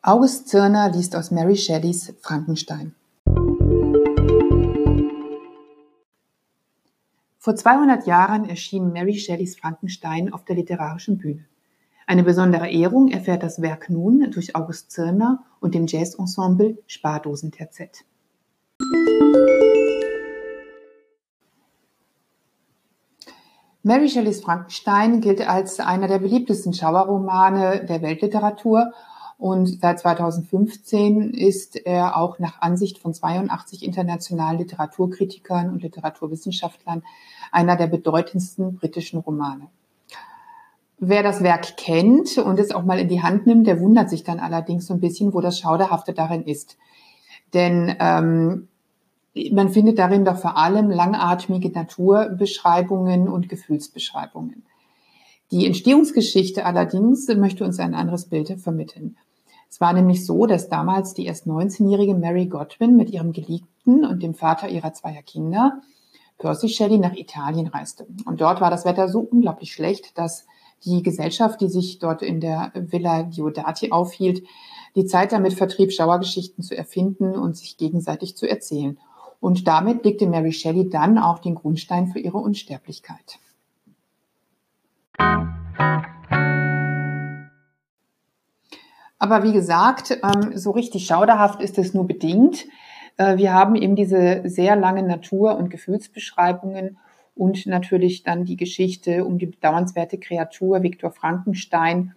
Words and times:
August 0.00 0.46
Zirner 0.46 0.92
liest 0.92 1.16
aus 1.16 1.32
Mary 1.32 1.56
Shelleys 1.56 2.14
Frankenstein. 2.22 2.94
Vor 7.38 7.56
200 7.56 8.06
Jahren 8.06 8.48
erschien 8.48 8.92
Mary 8.92 9.14
Shelleys 9.18 9.58
Frankenstein 9.58 10.32
auf 10.32 10.44
der 10.44 10.54
literarischen 10.54 11.18
Bühne. 11.18 11.46
Eine 12.06 12.22
besondere 12.22 12.70
Ehrung 12.70 13.08
erfährt 13.08 13.42
das 13.42 13.60
Werk 13.60 13.90
nun 13.90 14.30
durch 14.30 14.54
August 14.54 14.92
Zirner 14.92 15.44
und 15.58 15.74
dem 15.74 15.88
Jazzensemble 15.88 16.78
Spardosenterzett. 16.86 18.04
Mary 23.82 24.08
Shelleys 24.08 24.42
Frankenstein 24.42 25.20
gilt 25.20 25.40
als 25.40 25.80
einer 25.80 26.06
der 26.06 26.20
beliebtesten 26.20 26.72
Schauerromane 26.72 27.84
der 27.84 28.00
Weltliteratur 28.00 28.92
und 29.38 29.80
seit 29.80 30.00
2015 30.00 31.30
ist 31.30 31.76
er 31.76 32.16
auch 32.16 32.40
nach 32.40 32.60
Ansicht 32.60 32.98
von 32.98 33.14
82 33.14 33.84
internationalen 33.84 34.58
Literaturkritikern 34.58 35.70
und 35.70 35.82
Literaturwissenschaftlern 35.82 37.04
einer 37.52 37.76
der 37.76 37.86
bedeutendsten 37.86 38.74
britischen 38.74 39.20
Romane. 39.20 39.68
Wer 40.98 41.22
das 41.22 41.44
Werk 41.44 41.76
kennt 41.76 42.36
und 42.38 42.58
es 42.58 42.72
auch 42.72 42.82
mal 42.82 42.98
in 42.98 43.08
die 43.08 43.22
Hand 43.22 43.46
nimmt, 43.46 43.68
der 43.68 43.80
wundert 43.80 44.10
sich 44.10 44.24
dann 44.24 44.40
allerdings 44.40 44.86
so 44.86 44.94
ein 44.94 45.00
bisschen, 45.00 45.32
wo 45.32 45.40
das 45.40 45.60
Schauderhafte 45.60 46.12
darin 46.12 46.42
ist. 46.42 46.76
Denn 47.54 47.94
ähm, 48.00 48.66
man 49.52 49.68
findet 49.68 50.00
darin 50.00 50.24
doch 50.24 50.38
vor 50.38 50.56
allem 50.56 50.90
langatmige 50.90 51.70
Naturbeschreibungen 51.70 53.28
und 53.28 53.48
Gefühlsbeschreibungen. 53.48 54.64
Die 55.52 55.64
Entstehungsgeschichte 55.64 56.66
allerdings 56.66 57.28
möchte 57.28 57.64
uns 57.64 57.78
ein 57.78 57.94
anderes 57.94 58.24
Bild 58.24 58.60
vermitteln. 58.60 59.16
Es 59.70 59.80
war 59.80 59.92
nämlich 59.92 60.24
so, 60.24 60.46
dass 60.46 60.68
damals 60.68 61.14
die 61.14 61.26
erst 61.26 61.46
19-jährige 61.46 62.14
Mary 62.14 62.46
Godwin 62.46 62.96
mit 62.96 63.10
ihrem 63.10 63.32
Geliebten 63.32 64.04
und 64.04 64.22
dem 64.22 64.34
Vater 64.34 64.68
ihrer 64.68 64.92
zweier 64.92 65.22
Kinder, 65.22 65.80
Percy 66.38 66.68
Shelley, 66.68 66.98
nach 66.98 67.14
Italien 67.14 67.66
reiste. 67.66 68.06
Und 68.24 68.40
dort 68.40 68.60
war 68.60 68.70
das 68.70 68.84
Wetter 68.84 69.08
so 69.08 69.20
unglaublich 69.20 69.72
schlecht, 69.72 70.16
dass 70.16 70.46
die 70.84 71.02
Gesellschaft, 71.02 71.60
die 71.60 71.68
sich 71.68 71.98
dort 71.98 72.22
in 72.22 72.40
der 72.40 72.72
Villa 72.74 73.24
Diodati 73.24 73.90
aufhielt, 73.90 74.44
die 74.94 75.04
Zeit 75.04 75.32
damit 75.32 75.54
vertrieb, 75.54 75.92
Schauergeschichten 75.92 76.62
zu 76.62 76.76
erfinden 76.76 77.34
und 77.34 77.56
sich 77.56 77.76
gegenseitig 77.76 78.36
zu 78.36 78.48
erzählen. 78.48 78.98
Und 79.40 79.68
damit 79.68 80.04
legte 80.04 80.26
Mary 80.26 80.52
Shelley 80.52 80.88
dann 80.88 81.18
auch 81.18 81.40
den 81.40 81.54
Grundstein 81.54 82.08
für 82.08 82.18
ihre 82.18 82.38
Unsterblichkeit. 82.38 83.38
Aber 89.18 89.42
wie 89.42 89.52
gesagt, 89.52 90.18
ähm, 90.22 90.56
so 90.56 90.70
richtig 90.70 91.06
schauderhaft 91.06 91.60
ist 91.60 91.78
es 91.78 91.92
nur 91.94 92.06
bedingt. 92.06 92.66
Äh, 93.16 93.36
wir 93.36 93.52
haben 93.52 93.74
eben 93.74 93.96
diese 93.96 94.42
sehr 94.44 94.76
langen 94.76 95.06
Natur- 95.06 95.56
und 95.56 95.70
Gefühlsbeschreibungen 95.70 96.98
und 97.34 97.66
natürlich 97.66 98.22
dann 98.22 98.44
die 98.44 98.56
Geschichte 98.56 99.24
um 99.24 99.38
die 99.38 99.46
bedauernswerte 99.46 100.18
Kreatur 100.18 100.82
Viktor 100.82 101.10
Frankenstein, 101.10 102.14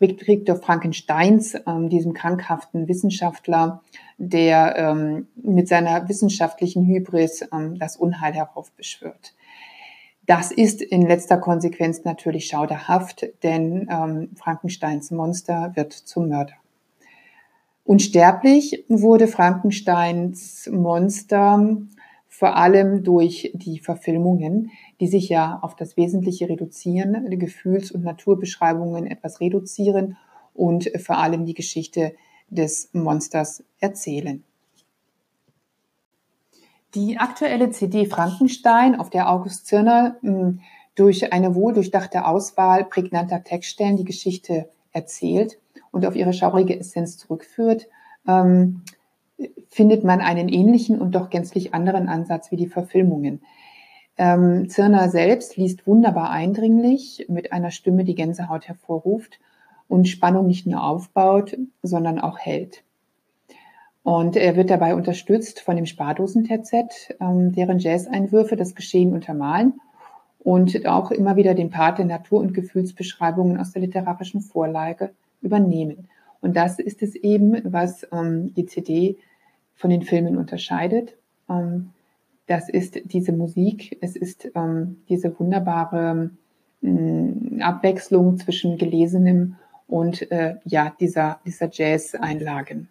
Viktor 0.00 0.56
Frankensteins, 0.56 1.54
ähm, 1.66 1.88
diesem 1.88 2.12
krankhaften 2.12 2.88
Wissenschaftler, 2.88 3.82
der 4.18 4.76
ähm, 4.76 5.28
mit 5.36 5.68
seiner 5.68 6.08
wissenschaftlichen 6.08 6.86
Hybris 6.86 7.44
das 7.78 7.96
Unheil 7.96 8.34
heraufbeschwört. 8.34 9.34
Das 10.26 10.52
ist 10.52 10.82
in 10.82 11.02
letzter 11.02 11.38
Konsequenz 11.38 12.04
natürlich 12.04 12.46
schauderhaft, 12.46 13.26
denn 13.42 13.88
ähm, 13.90 14.30
Frankensteins 14.36 15.10
Monster 15.10 15.72
wird 15.74 15.92
zum 15.92 16.28
Mörder. 16.28 16.54
Unsterblich 17.84 18.84
wurde 18.88 19.26
Frankensteins 19.26 20.68
Monster 20.72 21.76
vor 22.28 22.56
allem 22.56 23.02
durch 23.02 23.50
die 23.54 23.80
Verfilmungen, 23.80 24.70
die 25.00 25.08
sich 25.08 25.28
ja 25.28 25.58
auf 25.60 25.74
das 25.74 25.96
Wesentliche 25.96 26.48
reduzieren, 26.48 27.28
Gefühls- 27.38 27.90
und 27.90 28.04
Naturbeschreibungen 28.04 29.06
etwas 29.06 29.40
reduzieren 29.40 30.16
und 30.54 30.90
vor 31.04 31.18
allem 31.18 31.44
die 31.44 31.54
Geschichte 31.54 32.14
des 32.48 32.90
Monsters 32.92 33.64
erzählen. 33.80 34.44
Die 36.94 37.18
aktuelle 37.18 37.70
CD 37.70 38.04
Frankenstein, 38.04 38.98
auf 38.98 39.08
der 39.08 39.30
August 39.30 39.66
Zirner 39.66 40.16
hm, 40.20 40.60
durch 40.94 41.32
eine 41.32 41.54
wohldurchdachte 41.54 42.26
Auswahl 42.26 42.84
prägnanter 42.84 43.42
Textstellen 43.44 43.96
die 43.96 44.04
Geschichte 44.04 44.68
erzählt 44.92 45.58
und 45.90 46.04
auf 46.04 46.16
ihre 46.16 46.34
schaurige 46.34 46.78
Essenz 46.78 47.16
zurückführt, 47.16 47.88
ähm, 48.28 48.82
findet 49.70 50.04
man 50.04 50.20
einen 50.20 50.50
ähnlichen 50.50 51.00
und 51.00 51.14
doch 51.14 51.30
gänzlich 51.30 51.72
anderen 51.72 52.08
Ansatz 52.08 52.50
wie 52.50 52.56
die 52.56 52.66
Verfilmungen. 52.66 53.40
Ähm, 54.18 54.68
Zirner 54.68 55.08
selbst 55.08 55.56
liest 55.56 55.86
wunderbar 55.86 56.28
eindringlich 56.28 57.24
mit 57.28 57.52
einer 57.52 57.70
Stimme, 57.70 58.04
die 58.04 58.14
Gänsehaut 58.14 58.68
hervorruft 58.68 59.40
und 59.88 60.08
Spannung 60.08 60.46
nicht 60.46 60.66
nur 60.66 60.84
aufbaut, 60.84 61.56
sondern 61.82 62.20
auch 62.20 62.38
hält. 62.38 62.84
Und 64.02 64.36
er 64.36 64.56
wird 64.56 64.70
dabei 64.70 64.94
unterstützt 64.94 65.60
von 65.60 65.76
dem 65.76 65.86
Spardosen-TZ, 65.86 67.14
ähm, 67.20 67.52
deren 67.52 67.78
Jazz-Einwürfe 67.78 68.56
das 68.56 68.74
Geschehen 68.74 69.12
untermalen 69.12 69.74
und 70.40 70.86
auch 70.86 71.12
immer 71.12 71.36
wieder 71.36 71.54
den 71.54 71.70
Part 71.70 71.98
der 71.98 72.06
Natur- 72.06 72.40
und 72.40 72.52
Gefühlsbeschreibungen 72.52 73.58
aus 73.58 73.72
der 73.72 73.82
literarischen 73.82 74.40
Vorlage 74.40 75.10
übernehmen. 75.40 76.08
Und 76.40 76.56
das 76.56 76.80
ist 76.80 77.02
es 77.02 77.14
eben, 77.14 77.60
was 77.64 78.06
ähm, 78.12 78.52
die 78.54 78.66
CD 78.66 79.18
von 79.76 79.90
den 79.90 80.02
Filmen 80.02 80.36
unterscheidet. 80.36 81.16
Ähm, 81.48 81.90
das 82.46 82.68
ist 82.68 83.00
diese 83.04 83.32
Musik, 83.32 83.96
es 84.00 84.16
ist 84.16 84.50
diese 85.08 85.38
wunderbare 85.38 86.30
äh, 86.82 87.60
Abwechslung 87.60 88.36
zwischen 88.36 88.76
Gelesenem 88.78 89.56
und 89.86 90.30
äh, 90.32 90.56
ja, 90.64 90.92
dieser, 90.98 91.38
dieser 91.46 91.70
Jazz-Einlagen. 91.70 92.88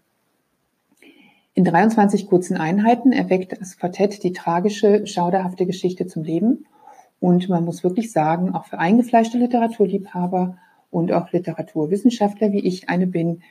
In 1.61 1.65
23 1.65 2.25
kurzen 2.25 2.57
Einheiten 2.57 3.11
erweckt 3.11 3.61
das 3.61 3.77
Quartett 3.77 4.23
die 4.23 4.33
tragische, 4.33 5.05
schauderhafte 5.05 5.67
Geschichte 5.67 6.07
zum 6.07 6.23
Leben. 6.23 6.65
Und 7.19 7.49
man 7.49 7.63
muss 7.63 7.83
wirklich 7.83 8.11
sagen, 8.11 8.55
auch 8.55 8.65
für 8.65 8.79
eingefleischte 8.79 9.37
Literaturliebhaber 9.37 10.57
und 10.89 11.11
auch 11.11 11.31
Literaturwissenschaftler, 11.31 12.51
wie 12.51 12.65
ich 12.65 12.89
eine 12.89 13.05
bin, 13.05 13.43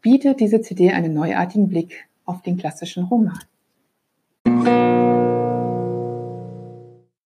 bietet 0.00 0.40
diese 0.40 0.62
CD 0.62 0.92
einen 0.92 1.12
neuartigen 1.12 1.68
Blick 1.68 2.08
auf 2.24 2.40
den 2.40 2.56
klassischen 2.56 3.04
Roman. 3.04 3.38